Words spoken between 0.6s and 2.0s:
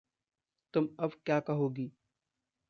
तब तुम क्या कहोगी?